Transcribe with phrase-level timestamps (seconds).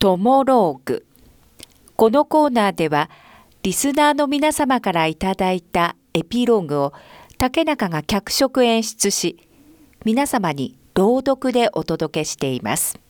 [0.00, 1.04] トモローグ。
[1.96, 3.10] このコーナーでは
[3.64, 6.92] リスナーの皆様からいただいたエピローグを
[7.36, 9.48] 竹中が脚色演出し
[10.04, 13.00] 皆様に朗読でお届けしています。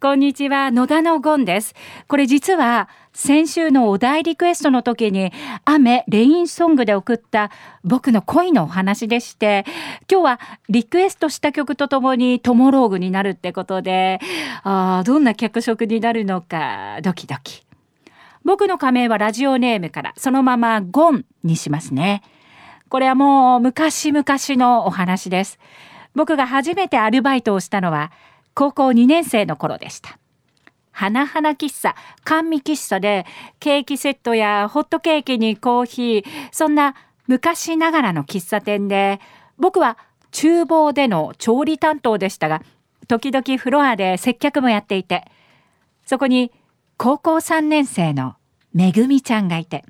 [0.00, 1.74] こんにちは野田のゴンです。
[2.06, 5.32] これ実は先週のお題リクエストの時に
[5.64, 7.50] 雨レインソングで送った
[7.82, 9.64] 僕の恋のお話でして
[10.08, 14.20] 今日はリクエストした曲とともにトモローグになるってことで
[14.62, 17.64] あどんな脚色になるのかドキドキ。
[18.44, 22.22] 僕の仮名はラジオネームからそのままゴンにしますね。
[22.88, 25.58] これはもう昔々のお話です。
[26.14, 28.12] 僕が初めてアルバイトをしたのは
[28.58, 30.18] 高校2年生の頃でした。
[30.90, 31.94] 花々喫茶
[32.24, 33.24] 甘味喫茶で
[33.60, 36.96] ケーキセットやホットケーキにコーヒーそんな
[37.28, 39.20] 昔ながらの喫茶店で
[39.58, 39.96] 僕は
[40.32, 42.62] 厨房での調理担当でしたが
[43.06, 45.30] 時々フロアで接客もやっていて
[46.04, 46.50] そこに
[46.96, 48.34] 高校3年生の
[48.74, 49.84] めぐみちゃんがいて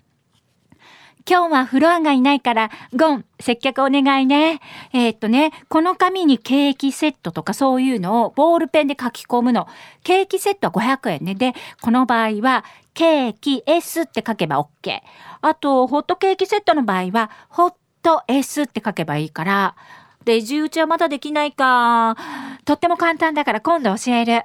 [1.28, 4.62] 今日はフロアがいないから、ゴン、接客お願いね。
[4.94, 9.68] えー、っとね、この紙にケーキセットとかそういうのをボールペンで書き込むの。
[10.04, 11.34] ケーキセットは500円ね。
[11.34, 15.00] で、この場合は、ケーキ S って書けば OK。
[15.42, 19.76] あと、ホットケーキセットの場合は、ホット S って書けばいいから、
[20.24, 22.16] レジ打ちはまだできないか。
[22.64, 24.44] とっても簡単だから今度教える。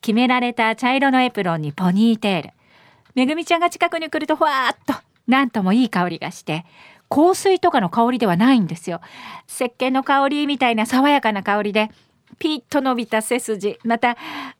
[0.00, 2.50] 決められた茶色のエプロンにポニーテール。
[3.14, 6.64] めぐみちゃんが近くに来るとふわーっとなんともいい香りがして
[7.08, 9.00] 香水とかの香りではないんですよ。
[9.48, 11.90] 石鹸の香りみたいな爽やかな香りで
[12.38, 14.16] ピッと伸びた背筋また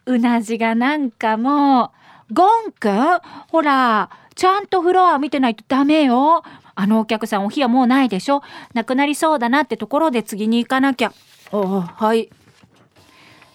[0.06, 1.92] うなじがなんかも
[2.30, 3.20] うゴンくん？
[3.48, 6.42] ほらちゃんとフロア見てないとダメよ。
[6.74, 8.42] あのお客さんお日はもうないでしょ。
[8.74, 11.12] なくなりそうだなってところで次に行かなきゃ。
[11.52, 12.28] おはい。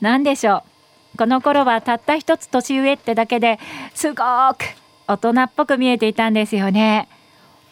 [0.01, 0.63] 何でしょ
[1.13, 1.17] う。
[1.17, 3.59] この頃はたった一つ年上ってだけで
[3.93, 4.21] すごく
[5.07, 7.07] 大人っぽく見えていたんですよね。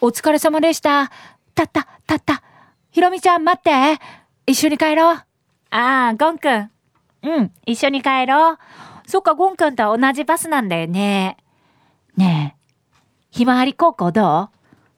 [0.02, 1.12] お疲れ様でした。
[1.56, 2.42] たった、たった。
[2.92, 4.02] ひろみちゃん待って。
[4.46, 5.16] 一緒に帰ろう。
[5.16, 5.26] あ
[5.70, 6.72] あ、ゴンくん。
[7.22, 8.58] うん、一緒に帰ろう。
[9.06, 11.38] そっか、ゴンくんとは同じバスなんだよね。
[12.18, 12.96] ねえ、
[13.32, 14.50] ひまわり高校ど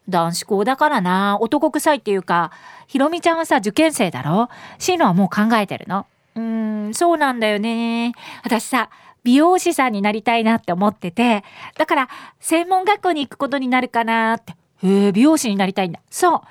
[0.07, 0.09] う？
[0.09, 1.37] 男子校だからな。
[1.41, 2.51] 男臭いっていうか、
[2.87, 4.49] ひろみちゃんはさ、受験生だろ？
[4.79, 6.05] 進路はもう考えてるの？
[6.35, 8.13] うーん、そうなんだよね。
[8.43, 8.89] 私さ、
[9.23, 11.43] 美容師さんになりたいなって思ってて、
[11.77, 12.09] だから
[12.39, 14.53] 専門学校に行くことになるかなって。
[14.83, 15.99] へえ、美容師になりたいんだ。
[16.09, 16.41] そう。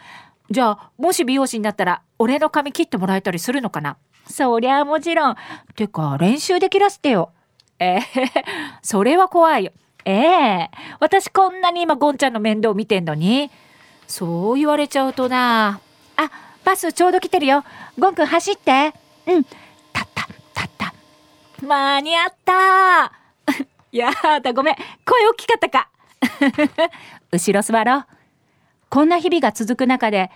[0.50, 3.96] じゃあ、もし美容師になったら、俺の髪切ってもらえたりするのかな？
[4.28, 5.36] そりゃもちろん。
[5.74, 7.30] てか、練習できらせてよ。
[7.78, 8.00] えー、
[8.82, 9.72] それは怖いよ。
[10.04, 13.50] ええー、私こんなに今ゴンちゃんの面倒見てんのに。
[14.06, 15.80] そう言われちゃうとな。
[16.16, 16.30] あ、
[16.64, 17.64] バスちょうど来てるよ。
[17.98, 18.92] ゴンくん走って。
[19.26, 19.46] うん。
[21.62, 23.12] 間に合った
[23.92, 24.10] や
[24.42, 24.74] だ、ごめん。
[25.04, 25.88] 声大きかったか。
[27.32, 28.06] 後ろ座ろう。
[28.88, 30.30] こんな日々が続く中で、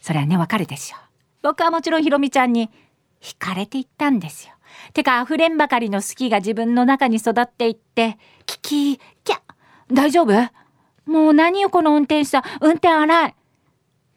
[0.00, 1.00] それはね、わかるでしょう。
[1.42, 2.70] 僕はもちろんひろみちゃんに
[3.20, 4.54] 惹かれていったんですよ。
[4.92, 9.40] てか、溢れんばかりの好きが自分の中に育っていって、キキ、キャ
[9.92, 10.50] 大丈夫？
[11.06, 13.34] もう何よこの運転手さん、運転荒い。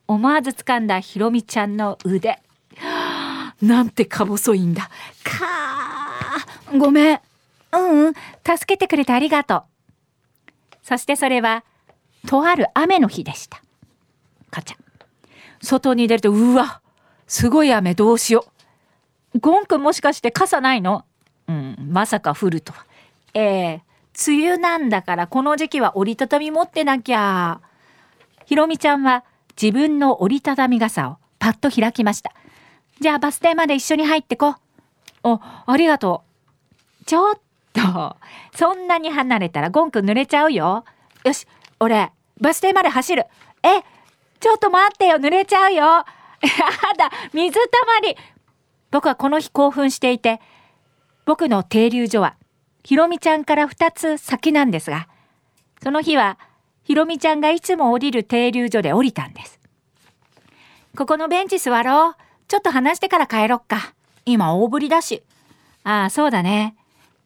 [0.07, 2.39] 思わず掴んだひろみちゃんの腕。
[3.61, 4.89] なんてか細いんだ。
[5.23, 5.92] かー
[6.77, 7.19] ごめん。
[7.73, 9.63] うんうん、助けてくれてありがとう。
[10.83, 11.63] そしてそれは、
[12.27, 13.61] とある雨の日でした。
[14.51, 14.77] かちゃん。
[15.61, 16.81] 外に出ると、うわ、
[17.27, 18.45] すごい雨どうしよ
[19.33, 19.39] う。
[19.39, 21.05] ゴンくんもしかして傘ないの？
[21.47, 22.85] うん、まさか降るとは。
[23.33, 27.61] ええー、梅雨なんだからこの時期は折りたたみ持ってなきゃ。
[28.45, 29.23] ひろみちゃんは
[29.59, 32.31] 自分の折りたたみ傘をパッと開きました。
[32.99, 34.55] じゃあバス停まで一緒に入ってこ。
[35.23, 36.32] あ、ありがとう。
[37.05, 37.35] ちょっ
[37.73, 38.17] と、
[38.55, 40.85] そんなに離れたらゴンくん濡れちゃうよ。
[41.23, 41.47] よし、
[41.79, 43.25] 俺、バス停まで走る。
[43.63, 43.81] え、
[44.39, 45.83] ちょっと待ってよ、濡れちゃうよ。
[45.83, 46.05] や
[46.97, 48.17] だ、水たまり。
[48.91, 50.41] 僕はこの日興奮していて、
[51.25, 52.35] 僕の停留所は、
[52.83, 55.07] ひろみちゃんから2つ先なんですが、
[55.81, 56.37] その日は、
[56.83, 59.59] ひろみちゃんがいつも降りる停留所で降りたんです。
[60.95, 62.15] ここのベンチ座ろう。
[62.47, 63.93] ちょっと話してから帰ろっか。
[64.25, 65.23] 今大ぶりだし。
[65.83, 66.75] ああ、そうだね。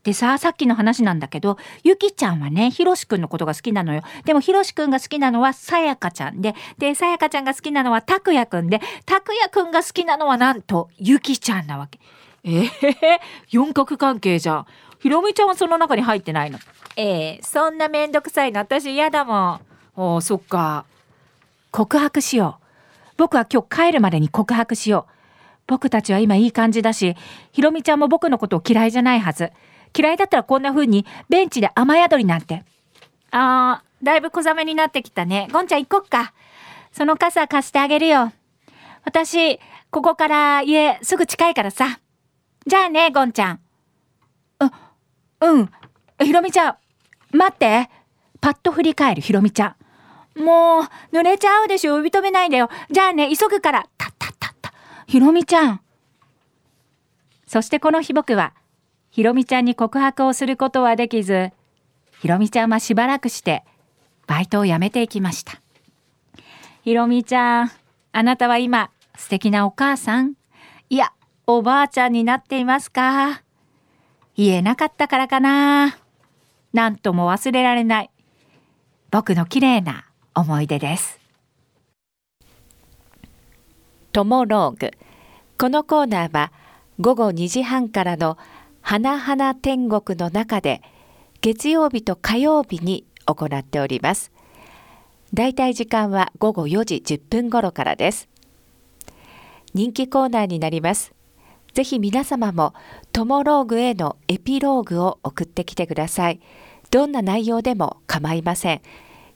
[0.07, 4.03] でさ、さっきの話なんだけど、ゆきちゃんはね、ひろしくんのことが好きなのよ。
[4.23, 11.99] でもひろしくんが好きなのはさやかちゃんで、で、さやかちゃんが好きなのはたくやくんで、たくやくんが好きなのはなんと、ゆきちゃんなわけ。
[12.45, 12.67] えー、
[13.49, 14.65] 四角関係じゃん。
[14.99, 16.59] ひろみちゃんはその中に入ってないの？
[16.95, 19.61] えー、そんなめんどくさいの私嫌だもん。
[19.97, 20.85] おお、そっか。
[21.71, 23.13] 告白しよう。
[23.17, 25.11] 僕は今日帰るまでに告白しよう。
[25.67, 27.17] 僕たちは今いい感じだし、
[27.51, 29.51] ひろみちゃんも僕のことを嫌いじゃないはず。
[29.95, 32.63] 嫌いだったらこんな風にベンチで雨宿りなんて。
[33.31, 35.47] あー、だいぶ小雨になってきたね。
[35.51, 36.33] ゴンちゃん行こっか。
[36.91, 38.31] その傘貸してあげるよ。
[39.03, 41.99] 私、ここから家すぐ近いからさ。
[42.65, 43.59] じゃあね、ゴンちゃん。
[44.59, 45.69] う、うん。
[46.19, 46.77] ひろみちゃん、
[47.31, 47.89] 待って。
[48.41, 49.75] パッと振り返るひろみちゃ
[50.35, 50.41] ん。
[50.43, 50.83] もう、
[51.15, 51.95] 濡れちゃうでしょ。
[51.95, 52.69] 呼び止めないでよ。
[52.91, 53.87] じゃあね、急ぐから。
[53.97, 54.73] たったったった。
[55.07, 55.81] ひろみちゃん。
[57.47, 58.53] そしてこの日僕は、
[59.09, 61.51] ひろみちゃんに告白をすることはできず、
[62.21, 63.63] ひろみちゃんはしばらくして、
[64.27, 65.61] バイトを辞めていきました。
[66.83, 67.71] ひろみちゃん、
[68.11, 70.33] あなたは今、素敵なお母さん？
[70.89, 71.11] いや、
[71.47, 73.41] おばあちゃんになっていますか？
[74.35, 75.97] 言えなかったからかな？
[76.73, 78.09] なんとも忘れられない。
[79.09, 80.05] 僕の綺麗な
[80.35, 81.19] 思い出です。
[84.11, 84.91] トモローグ。
[85.57, 86.51] このコーナーは
[86.99, 88.37] 午後2時半からの
[88.89, 90.81] 花々天国の中で
[91.41, 94.31] 月曜日と火曜日に行っております。
[95.33, 98.29] だいたい時間は午後4時10分頃からです。
[99.73, 101.13] 人気コーナーになります。
[101.73, 102.73] ぜひ皆様も
[103.11, 106.39] トモローグへのエピローグを送ってきてください。
[106.89, 108.81] どんな内容でも構いません。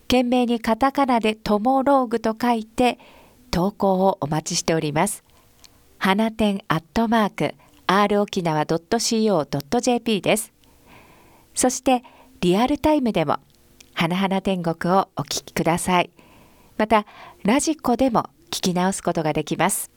[0.03, 2.99] 懸命にカタカナでトモローグと書いて
[3.51, 5.25] 投稿をお待ちしております。
[5.97, 7.55] 花店アットマーク
[7.99, 10.53] r 沖縄 .co.jp です。
[11.53, 12.03] そして
[12.39, 13.37] リアルタイムでも
[13.93, 16.09] 花々天国をお聞きください。
[16.77, 17.05] また
[17.43, 19.91] ラジコでも聞き直すことができます。